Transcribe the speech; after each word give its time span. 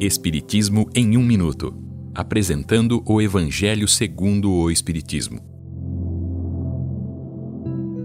Espiritismo 0.00 0.90
em 0.92 1.16
um 1.16 1.22
minuto, 1.22 1.72
apresentando 2.12 3.00
o 3.06 3.22
Evangelho 3.22 3.86
segundo 3.86 4.50
o 4.50 4.68
Espiritismo. 4.68 5.38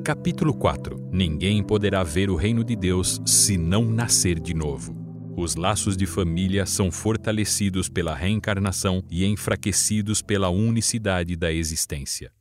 Capítulo 0.03 0.53
4. 0.53 1.09
Ninguém 1.11 1.63
poderá 1.63 2.03
ver 2.03 2.29
o 2.29 2.35
reino 2.35 2.63
de 2.63 2.75
Deus 2.75 3.19
se 3.25 3.57
não 3.57 3.85
nascer 3.85 4.39
de 4.39 4.53
novo. 4.53 4.95
Os 5.35 5.55
laços 5.55 5.97
de 5.97 6.05
família 6.05 6.63
são 6.67 6.91
fortalecidos 6.91 7.89
pela 7.89 8.13
reencarnação 8.13 9.03
e 9.09 9.25
enfraquecidos 9.25 10.21
pela 10.21 10.49
unicidade 10.49 11.35
da 11.35 11.51
existência. 11.51 12.31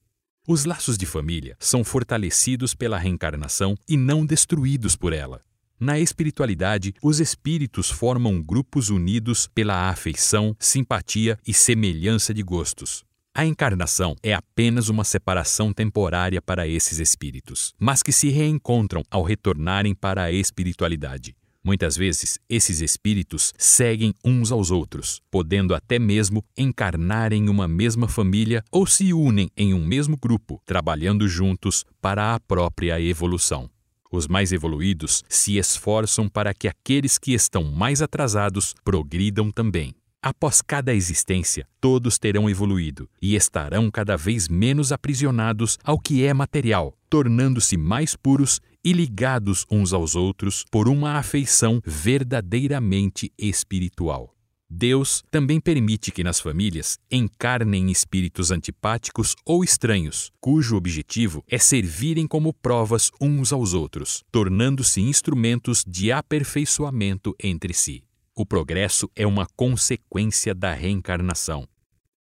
Os 0.47 0.67
laços 0.67 0.99
de 0.99 1.07
família 1.07 1.57
são 1.59 1.83
fortalecidos 1.83 2.75
pela 2.75 2.99
reencarnação 2.99 3.77
e 3.89 3.97
não 3.97 4.27
destruídos 4.27 4.95
por 4.95 5.15
ela. 5.15 5.41
Na 5.81 5.97
espiritualidade, 5.97 6.93
os 7.01 7.21
espíritos 7.21 7.89
formam 7.89 8.43
grupos 8.43 8.91
unidos 8.91 9.49
pela 9.55 9.89
afeição, 9.89 10.57
simpatia 10.59 11.39
e 11.47 11.55
semelhança 11.55 12.35
de 12.35 12.43
gostos. 12.43 13.05
A 13.33 13.47
encarnação 13.47 14.17
é 14.21 14.35
apenas 14.35 14.89
uma 14.89 15.05
separação 15.05 15.73
temporária 15.73 16.43
para 16.43 16.67
esses 16.67 16.99
espíritos, 16.99 17.73
mas 17.79 18.03
que 18.03 18.11
se 18.11 18.29
reencontram 18.29 19.05
ao 19.09 19.23
retornarem 19.23 19.95
para 19.95 20.25
a 20.25 20.33
espiritualidade. 20.33 21.37
Muitas 21.63 21.97
vezes, 21.97 22.41
esses 22.49 22.81
espíritos 22.81 23.53
seguem 23.57 24.13
uns 24.25 24.51
aos 24.51 24.73
outros, 24.73 25.21
podendo 25.31 25.77
até 25.77 25.97
mesmo 25.97 26.45
encarnar 26.57 27.33
em 27.33 27.49
uma 27.49 27.69
mesma 27.69 28.09
família 28.09 28.65
ou 28.73 28.85
se 28.85 29.13
unem 29.13 29.49
em 29.57 29.73
um 29.73 29.85
mesmo 29.85 30.17
grupo, 30.17 30.61
trabalhando 30.67 31.29
juntos 31.29 31.85
para 32.01 32.35
a 32.35 32.41
própria 32.41 33.01
evolução. 33.01 33.71
Os 34.11 34.27
mais 34.27 34.53
evoluídos 34.53 35.23
se 35.29 35.59
esforçam 35.59 36.29
para 36.29 36.55
que 36.55 36.67
aqueles 36.67 37.19
que 37.19 37.33
estão 37.33 37.65
mais 37.65 38.01
atrasados 38.01 38.75
progridam 38.85 39.51
também. 39.51 39.95
Após 40.21 40.61
cada 40.61 40.95
existência, 40.95 41.67
todos 41.81 42.19
terão 42.19 42.51
evoluído 42.51 43.09
e 43.23 43.37
estarão 43.37 43.91
cada 43.91 44.17
vez 44.17 44.49
menos 44.49 44.91
aprisionados 44.91 45.79
ao 45.85 45.99
que 45.99 46.25
é 46.25 46.35
material, 46.35 46.93
tornando-se 47.09 47.77
mais 47.77 48.17
puros 48.17 48.61
e 48.85 48.93
ligados 48.93 49.65
uns 49.71 49.93
aos 49.93 50.17
outros 50.17 50.65
por 50.71 50.89
uma 50.89 51.13
afeição 51.13 51.81
verdadeiramente 51.85 53.33
espiritual. 53.39 54.35
Deus 54.71 55.25
também 55.31 55.59
permite 55.59 56.13
que 56.13 56.23
nas 56.23 56.41
famílias 56.41 56.99
encarnem 57.11 57.91
espíritos 57.91 58.51
antipáticos 58.51 59.35
ou 59.45 59.65
estranhos, 59.65 60.31
cujo 60.41 60.77
objetivo 60.77 61.43
é 61.49 61.59
servirem 61.59 62.27
como 62.27 62.53
provas 62.53 63.11
uns 63.21 63.53
aos 63.53 63.73
outros, 63.73 64.23
tornando-se 64.31 65.01
instrumentos 65.01 65.83
de 65.87 66.13
aperfeiçoamento 66.13 67.35
entre 67.43 67.73
si. 67.73 68.05
O 68.35 68.45
progresso 68.45 69.11
é 69.17 69.27
uma 69.27 69.47
consequência 69.57 70.55
da 70.55 70.73
reencarnação. 70.73 71.67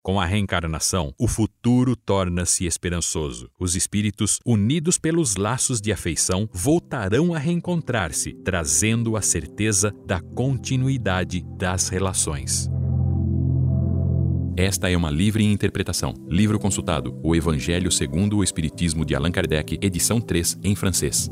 Com 0.05 0.21
a 0.21 0.27
reencarnação, 0.27 1.15
o 1.17 1.29
futuro 1.29 1.95
torna-se 1.95 2.67
esperançoso. 2.67 3.49
Os 3.57 3.77
espíritos, 3.77 4.41
unidos 4.45 4.99
pelos 4.99 5.37
laços 5.37 5.81
de 5.81 5.93
afeição, 5.93 6.49
voltarão 6.53 7.33
a 7.33 7.39
reencontrar-se, 7.39 8.33
trazendo 8.45 9.17
a 9.17 9.23
certeza 9.23 9.95
da 10.05 10.21
continuidade 10.21 11.45
das 11.57 11.89
relações. 11.89 12.69
Esta 14.57 14.91
é 14.91 14.97
uma 14.97 15.09
livre 15.09 15.45
interpretação. 15.45 16.15
Livro 16.29 16.59
consultado: 16.59 17.17
O 17.23 17.37
Evangelho 17.37 17.93
segundo 17.93 18.39
o 18.39 18.45
Espiritismo 18.45 19.05
de 19.05 19.15
Allan 19.15 19.31
Kardec, 19.31 19.79
edição 19.81 20.21
3, 20.21 20.59
em 20.65 20.75
francês. 20.75 21.31